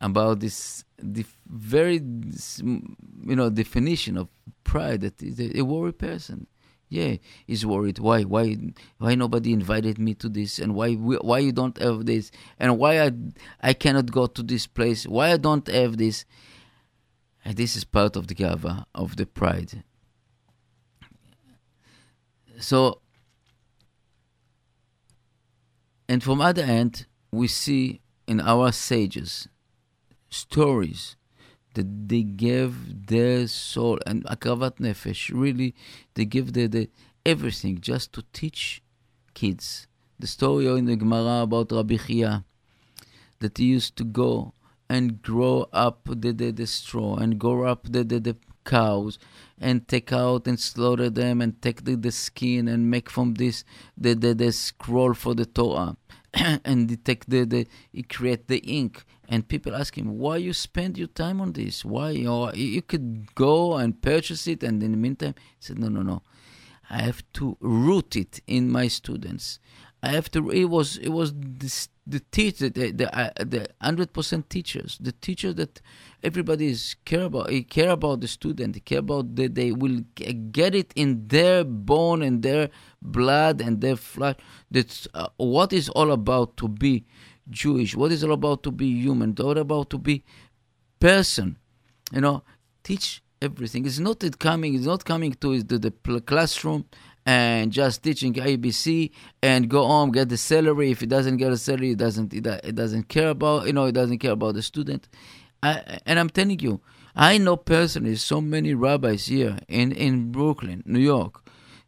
[0.00, 4.28] about this the very you know definition of
[4.64, 6.46] pride that is a, a worried person
[6.90, 7.16] yeah
[7.46, 7.98] he's worried.
[7.98, 8.56] Why why
[8.98, 10.58] why nobody invited me to this?
[10.58, 12.30] And why why you don't have this?
[12.58, 13.12] And why I
[13.62, 15.06] I cannot go to this place?
[15.06, 16.26] Why I don't have this?
[17.44, 19.82] And this is part of the gava of the pride.
[22.58, 23.00] So
[26.08, 29.48] and from other end we see in our sages
[30.28, 31.16] stories
[31.74, 35.30] that they gave their soul and akavat nefesh.
[35.32, 35.74] Really,
[36.14, 36.88] they give the, the
[37.24, 38.82] everything just to teach
[39.34, 39.86] kids.
[40.18, 42.44] The story in the Gemara about Rabbi Chiya
[43.38, 44.52] that he used to go
[44.88, 49.18] and grow up the, the, the straw and grow up the, the, the cows
[49.58, 53.64] and take out and slaughter them and take the, the skin and make from this
[53.96, 55.96] the, the, the scroll for the Torah.
[56.64, 60.52] and he take the, the he create the ink and people ask him why you
[60.52, 61.84] spend your time on this?
[61.84, 65.88] Why you, you could go and purchase it and in the meantime he said no
[65.88, 66.22] no no.
[66.90, 69.60] I have to root it in my students.
[70.02, 74.48] I have to it was it was this, the teacher the the, uh, the 100%
[74.48, 75.80] teachers the teachers that
[76.24, 80.00] everybody is care about he care about the student he care about that they will
[80.50, 82.70] get it in their bone and their
[83.00, 84.36] blood and their flesh.
[84.70, 87.04] That's uh, what is all about to be
[87.50, 90.24] Jewish, what is all about to be human, what about to be
[91.00, 91.56] person.
[92.12, 92.42] You know,
[92.84, 93.86] teach everything.
[93.86, 94.74] It's not it coming.
[94.74, 96.84] It's not coming to the, the classroom
[97.26, 99.10] and just teaching ABC
[99.42, 100.90] and go home get the salary.
[100.90, 102.32] If he doesn't get a salary, he doesn't.
[102.32, 103.66] it, doesn't care about.
[103.66, 105.08] You know, it doesn't care about the student.
[105.62, 106.80] I, and I'm telling you,
[107.16, 111.42] I know personally so many rabbis here in in Brooklyn, New York,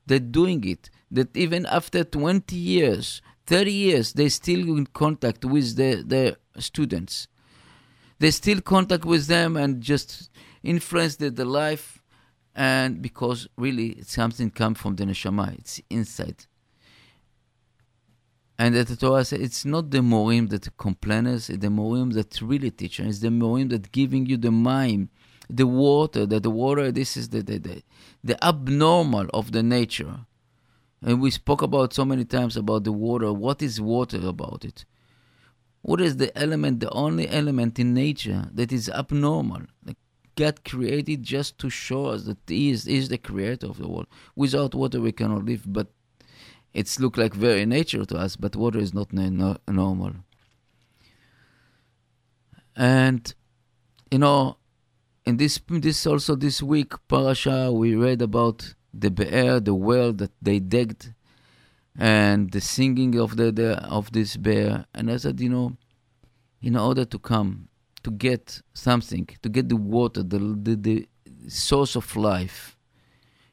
[0.07, 0.91] that doing it.
[1.11, 7.28] That even after 20 years, 30 years, they still in contact with their, their students.
[8.18, 10.30] They still contact with them and just
[10.62, 12.03] influence the, the life.
[12.55, 16.47] And because really it's something come from the neshama, it's inside.
[18.59, 22.70] And the Torah says it's not the morim that complainers, it's the morim that really
[22.70, 23.01] teach.
[23.01, 25.09] It's the morim that giving you the mind,
[25.51, 27.82] the water, that the water, this is the, the, the,
[28.22, 30.26] the abnormal of the nature.
[31.03, 33.32] And we spoke about so many times about the water.
[33.32, 34.84] What is water about it?
[35.82, 39.62] What is the element, the only element in nature that is abnormal?
[40.36, 44.07] God created just to show us that He is, is the creator of the world.
[44.36, 45.64] Without water, we cannot live.
[45.66, 45.88] But
[46.72, 50.12] it's look like very nature to us, but water is not no, normal.
[52.74, 53.34] And
[54.11, 54.57] you know,
[55.26, 60.32] in this this also this week parasha we read about the be'er, the well that
[60.40, 61.12] they digged,
[61.99, 64.86] and the singing of the, the of this be'er.
[64.95, 65.76] And I said, you know,
[66.61, 67.68] in order to come
[68.03, 71.09] to get something, to get the water, the the, the
[71.49, 72.76] source of life,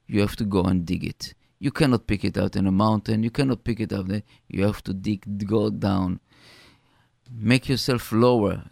[0.07, 1.33] you have to go and dig it.
[1.59, 3.21] You cannot pick it out in a mountain.
[3.23, 4.23] You cannot pick it up there.
[4.47, 6.21] You have to dig, go down.
[7.29, 8.63] Make yourself lower.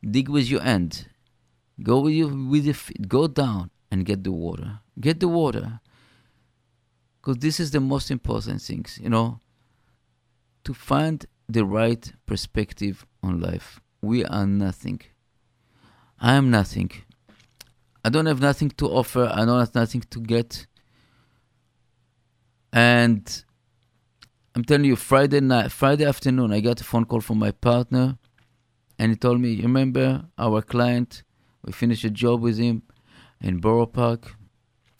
[0.00, 1.08] Dig with your hand.
[1.82, 3.08] Go with your with your feet.
[3.08, 4.80] Go down and get the water.
[4.98, 5.78] Get the water.
[7.16, 9.38] Because this is the most important things, you know.
[10.64, 13.80] To find the right perspective on life.
[14.02, 15.00] We are nothing.
[16.18, 16.90] I am nothing.
[18.04, 19.30] I don't have nothing to offer.
[19.32, 20.66] I don't have nothing to get.
[22.72, 23.24] And
[24.56, 28.18] I'm telling you, Friday night, Friday afternoon, I got a phone call from my partner,
[28.98, 31.22] and he told me, "You remember our client?
[31.64, 32.82] We finished a job with him
[33.48, 34.22] in Borough Park."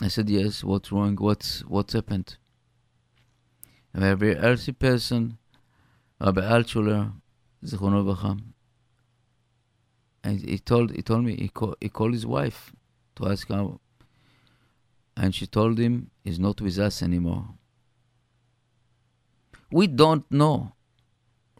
[0.06, 0.62] I said, "Yes.
[0.70, 1.16] What's wrong?
[1.28, 2.28] What's what's happened?"
[3.94, 5.38] A very healthy person,
[6.20, 7.12] Rabbi Altshuler,
[7.64, 8.32] Zichrono Levracha.
[10.24, 12.72] And he told he told me he call, he called his wife
[13.16, 13.78] to ask her,
[15.16, 17.44] and she told him he's not with us anymore.
[19.70, 20.72] We don't know.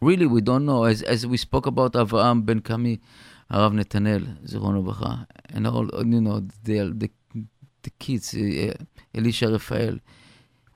[0.01, 0.83] Really, we don't know.
[0.83, 2.99] As as we spoke about Avraham ben Kami,
[3.51, 7.09] Arav Netanel, Zichrono Levracha, and all you know the the
[7.83, 8.73] the kids, uh,
[9.13, 9.99] Elisha Raphael,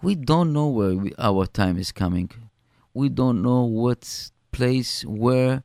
[0.01, 2.30] we don't know where we, our time is coming.
[2.93, 5.63] We don't know what place, where,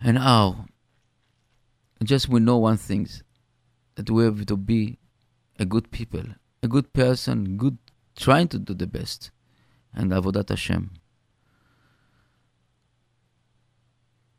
[0.00, 0.66] and how.
[2.02, 3.08] Just we know one thing
[3.94, 4.98] that we have to be
[5.58, 6.24] a good people,
[6.62, 7.78] a good person, good,
[8.16, 9.30] trying to do the best,
[9.94, 10.90] and avodat Hashem.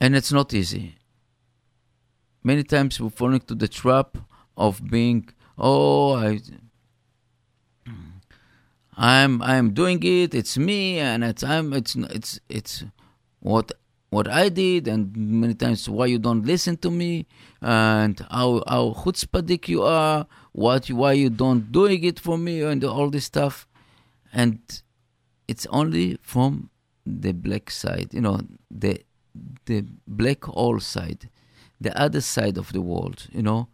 [0.01, 0.95] And it's not easy.
[2.43, 4.17] Many times we fall into the trap
[4.57, 5.29] of being,
[5.59, 6.39] oh, I,
[8.97, 10.33] I'm, I'm doing it.
[10.33, 12.83] It's me, and it's, I'm, it's, it's, it's
[13.41, 13.73] what,
[14.09, 17.27] what I did, and many times why you don't listen to me,
[17.61, 22.83] and how, how chutzpahdik you are, what, why you don't doing it for me, and
[22.83, 23.67] all this stuff,
[24.33, 24.57] and
[25.47, 26.71] it's only from
[27.05, 28.41] the black side, you know,
[28.71, 29.03] the
[29.65, 31.29] the black hole side,
[31.79, 33.67] the other side of the world, you know,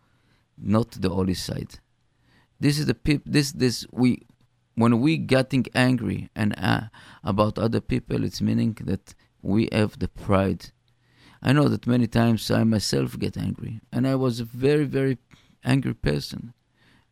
[0.58, 1.80] not the holy side.
[2.60, 3.24] This is the peop.
[3.26, 4.24] This this we
[4.76, 6.82] when we getting angry and uh,
[7.24, 10.72] about other people, it's meaning that we have the pride.
[11.42, 15.18] I know that many times I myself get angry, and I was a very very
[15.64, 16.54] angry person,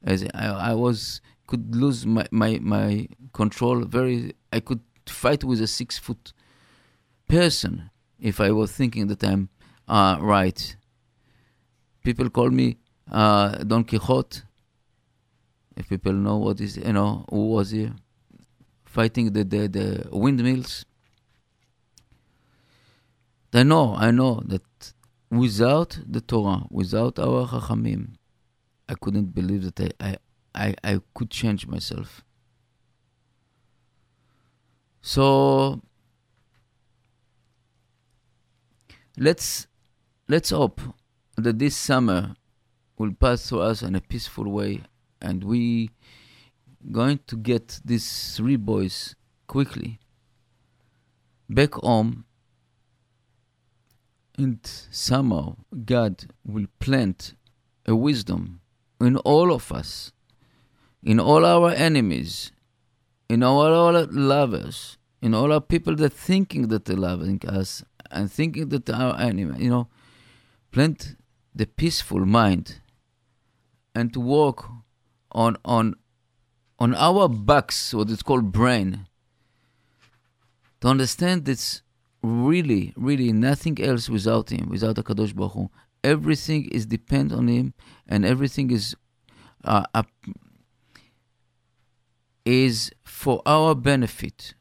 [0.03, 3.85] as I, I was could lose my, my my control.
[3.85, 6.33] Very, I could fight with a six foot
[7.27, 9.49] person if I was thinking that I'm
[9.87, 10.75] uh, right.
[12.03, 12.77] People call me
[13.11, 14.41] uh, Don Quixote.
[15.77, 17.93] If people know what is, you know, who was here
[18.85, 20.85] fighting the, the, the windmills.
[23.53, 24.93] I know, I know that
[25.29, 28.15] without the Torah, without our Chachamim,
[28.87, 30.17] I couldn't believe that I, I,
[30.55, 32.23] I, I could change myself.
[35.01, 35.81] So
[39.17, 39.67] let's
[40.27, 40.81] let's hope
[41.37, 42.35] that this summer
[42.97, 44.81] will pass to us in a peaceful way
[45.21, 45.89] and we
[46.91, 49.15] going to get these three boys
[49.47, 49.99] quickly
[51.49, 52.25] back home.
[54.37, 54.59] And
[54.91, 55.55] somehow
[55.85, 57.35] God will plant
[57.85, 58.59] a wisdom
[58.99, 60.11] in all of us,
[61.01, 62.51] in all our enemies,
[63.29, 68.31] in all our lovers, in all our people that thinking that they're loving us and
[68.31, 69.87] thinking that our enemy, you know,
[70.71, 71.15] plant
[71.53, 72.79] the peaceful mind
[73.93, 74.65] and to work
[75.31, 75.95] on on
[76.77, 79.07] on our backs, what is called brain,
[80.81, 81.81] to understand it's
[82.21, 85.69] really, really nothing else without him, without the Kadosh Baruch Hu.
[86.03, 87.73] Everything is depend on him,
[88.07, 88.95] and everything is
[89.63, 90.07] uh, up,
[92.43, 94.53] is for our benefit.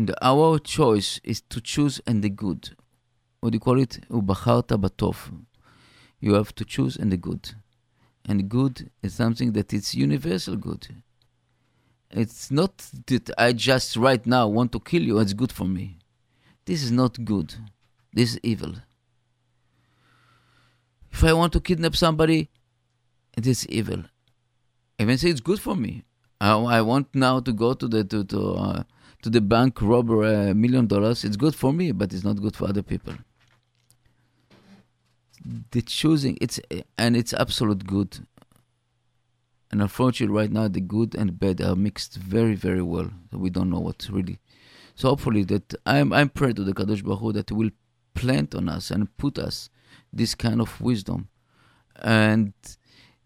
[0.00, 2.70] And our choice is to choose and the good.
[3.40, 4.00] What do you call it?
[4.08, 5.30] Ubacharta batov.
[6.20, 7.50] You have to choose and the good.
[8.24, 10.88] And good is something that is universal good.
[12.10, 12.78] It's not
[13.08, 15.98] that I just right now want to kill you, it's good for me.
[16.64, 17.56] This is not good.
[18.10, 18.76] This is evil.
[21.12, 22.48] If I want to kidnap somebody,
[23.36, 24.04] it is evil.
[24.98, 26.04] Even say it's good for me.
[26.40, 28.82] I, I want now to go to the to to, uh,
[29.22, 31.24] to the bank, rob a million dollars.
[31.24, 33.14] It's good for me, but it's not good for other people.
[35.70, 36.60] The choosing it's
[36.98, 38.26] and it's absolute good.
[39.72, 43.10] And unfortunately, right now the good and bad are mixed very very well.
[43.32, 44.38] We don't know what really
[44.94, 47.70] so hopefully that I'm I'm praying to the Kadosh Baruch Hu that will
[48.14, 49.70] plant on us and put us
[50.12, 51.28] this kind of wisdom
[51.96, 52.52] and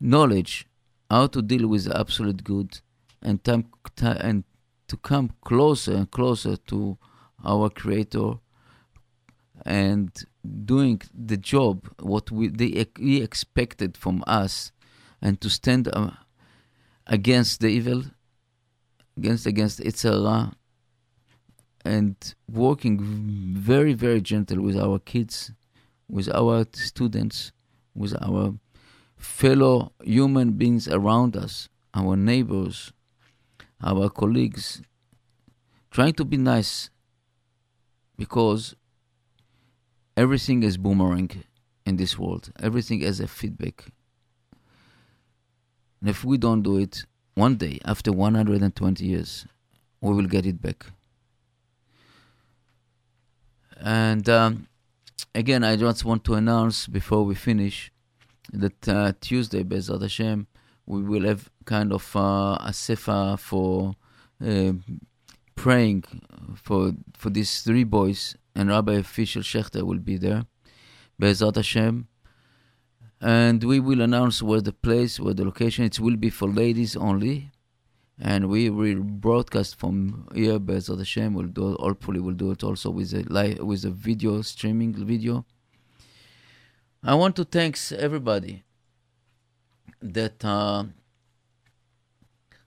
[0.00, 0.68] knowledge
[1.10, 2.80] how to deal with the absolute good
[3.22, 3.66] and time
[3.96, 4.44] and
[4.88, 6.98] to come closer and closer to
[7.44, 8.34] our Creator
[9.64, 10.10] and
[10.64, 14.72] doing the job what we they he expected from us
[15.22, 16.10] and to stand uh,
[17.06, 18.02] against the evil
[19.16, 20.52] against against yetzer hara
[21.84, 25.52] and working very, very gentle with our kids,
[26.08, 27.52] with our students,
[27.94, 28.54] with our
[29.16, 32.92] fellow human beings around us, our neighbors,
[33.84, 34.82] our colleagues,
[35.90, 36.90] trying to be nice
[38.16, 38.74] because
[40.16, 41.30] everything is boomerang
[41.84, 42.50] in this world.
[42.60, 43.84] Everything has a feedback.
[46.00, 47.04] And if we don't do it,
[47.34, 49.46] one day, after 120 years,
[50.00, 50.86] we will get it back.
[53.80, 54.68] And um,
[55.34, 57.90] again, I just want to announce before we finish
[58.52, 60.46] that uh, Tuesday, Be'ezrat Hashem,
[60.86, 63.94] we will have kind of uh, a sefer for
[64.44, 64.72] uh,
[65.54, 66.04] praying
[66.56, 70.44] for for these three boys, and Rabbi Official Shechter will be there.
[71.18, 72.08] Be'ezrat Hashem.
[73.20, 75.84] and we will announce where the place, where the location.
[75.84, 77.50] It will be for ladies only,
[78.18, 80.58] and we will broadcast from here.
[80.58, 81.76] Be'ezrat Hashem, we'll do.
[81.80, 85.46] Hopefully, we'll do it also with a live, with a video streaming video.
[87.02, 88.64] I want to thanks everybody
[90.04, 90.84] that uh,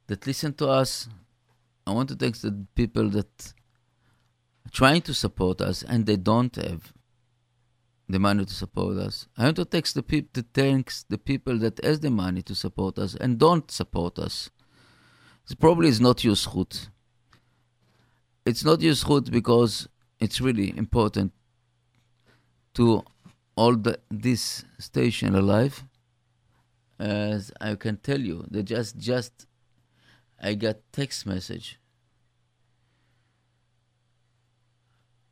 [0.08, 1.08] that listen to us.
[1.86, 3.54] I want to thank the people that
[4.72, 6.92] trying to support us and they don't have
[8.10, 9.28] the money to support us.
[9.38, 12.56] I want to thank the people to thanks the people that has the money to
[12.56, 14.50] support us and don't support us.
[15.50, 16.90] It probably is not your zchut.
[18.46, 19.88] It's not your zchut because
[20.20, 21.32] it's really important
[22.74, 23.04] to
[23.58, 25.84] hold the, this station alive.
[27.00, 29.46] As I can tell you, they just just
[30.42, 31.80] I got text message.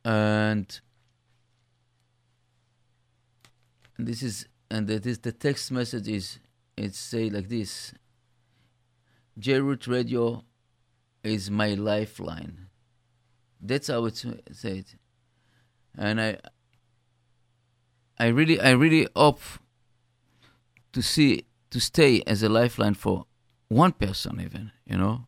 [0.04, 0.80] And
[3.98, 6.38] this is and that is the text message is
[6.76, 7.92] it say like this
[9.38, 10.44] Jerut radio
[11.22, 12.68] is my lifeline.
[13.60, 14.84] That's how it's said.
[15.98, 16.38] And i
[18.18, 19.40] i really i really hope
[20.92, 23.26] to see to stay as a lifeline for
[23.68, 25.26] one person even you know?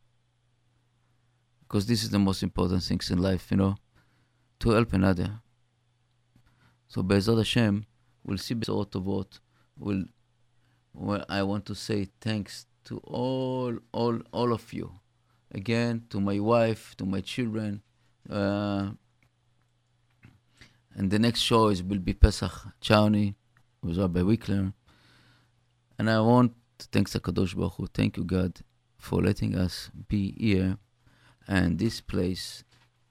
[1.60, 3.76] Because this is the most important things in life you know
[4.60, 5.40] to help another.
[6.88, 7.86] So Be'ezrat Hashem
[8.24, 9.40] we'll see Bezod Tovot
[9.78, 10.04] will
[10.94, 14.92] well I want to say thanks to all all all of you.
[15.52, 17.82] Again to my wife to my children
[18.30, 18.90] uh,
[20.94, 23.34] and the next show is will be Pesach Chowny
[23.82, 24.72] with Rabbi Wickler.
[25.98, 27.86] And I want to thank Sakadosh Baruch Hu.
[27.88, 28.60] Thank you, God,
[28.96, 30.78] for letting us be here
[31.46, 32.64] and this place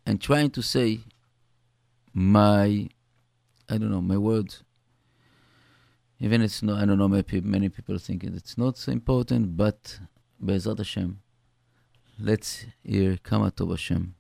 [0.06, 1.02] and trying to say
[2.14, 2.88] my,
[3.70, 4.64] I don't know, my words
[6.20, 10.00] even it's not, I don't know, maybe many people think it's not so important, but
[10.44, 11.20] Be'ezrat Hashem,
[12.20, 14.16] let's hear Kama Tov Hashem.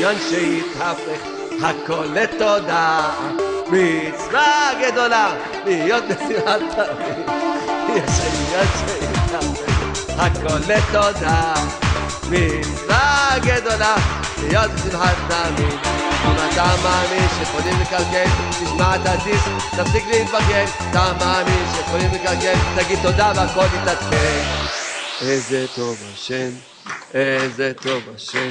[0.00, 1.20] עניין שהתהפך
[1.62, 3.10] הכל לתודה.
[3.66, 5.34] מצווה גדולה
[5.64, 7.28] להיות בשמחת תמיד
[7.88, 9.72] יש עניין שהתהפך
[10.18, 11.54] הכל לתודה.
[12.30, 13.94] מצווה גדולה
[14.38, 15.80] להיות בשמחת תמיד
[16.24, 18.24] אם אתה מאמין שיכולים לקלקל
[18.64, 24.44] תשמע את הדיסק תפסיק להתבגן אתה מאמין שיכולים לקלקל תגיד תודה והכל יתעדכן.
[25.20, 26.50] איזה טוב השם
[27.14, 28.50] איזה טוב השם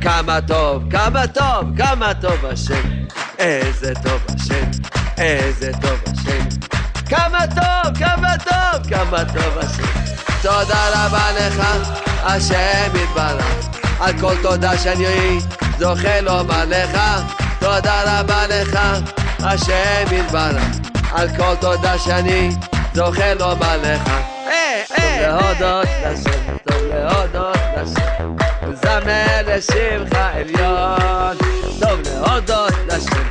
[0.00, 2.88] כמה טוב, כמה טוב, כמה טוב השם.
[3.38, 4.70] איזה טוב השם,
[5.18, 6.44] איזה טוב השם.
[7.08, 10.12] כמה טוב, כמה טוב, כמה טוב השם.
[10.42, 11.62] תודה רבה לך,
[12.22, 13.68] השם יתברך.
[14.00, 15.38] על כל תודה שאני
[15.78, 17.00] זוכה לומר לך.
[17.58, 18.78] תודה רבה לך,
[19.40, 20.64] השם יתברך.
[21.12, 22.50] על כל תודה שאני
[22.94, 24.39] זוכה לומר לך.
[25.20, 28.36] להודות לשם, טוב להודות לשם.
[28.82, 31.36] זמר לשמך עליון,
[31.80, 33.24] טוב להודות לשם,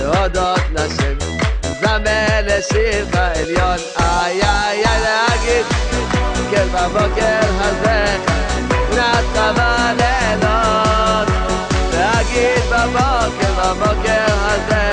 [0.00, 1.16] להודות לשם,
[1.80, 5.66] זמר לשמך עליון, איי איי איי להגיד,
[6.50, 8.16] כן בבוקר הזה,
[8.92, 11.28] נתת בלילות,
[11.92, 14.85] להגיד בבוקר, בבוקר הזה,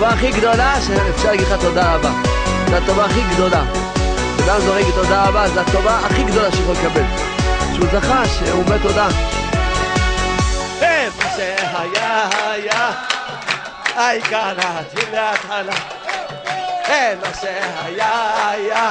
[0.00, 2.10] הטובה הכי גדולה שאפשר להגיד לך תודה רבה.
[2.68, 3.62] זו הטובה הכי גדולה.
[4.36, 7.02] כשאדם זורק תודה רבה, זו הטובה הכי גדולה שיכול לקבל.
[7.74, 9.08] שהוא זכה, שהוא אומר תודה.
[10.80, 12.90] איפה שהיה היה,
[13.96, 15.72] העיקר להתחיל להתחלה.
[16.88, 18.90] איפה שהיה היה,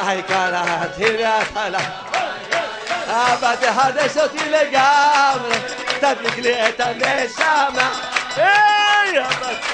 [0.00, 1.80] העיקר להתחיל להתחלה.
[3.06, 5.56] אבא תחדש אותי לגמרי,
[6.00, 7.90] תדליק לי את הנשמה.
[8.36, 9.73] היי, אבא